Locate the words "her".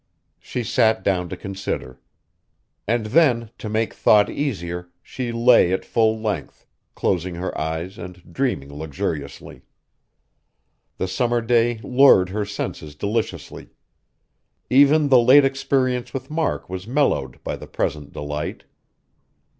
7.35-7.55, 12.29-12.45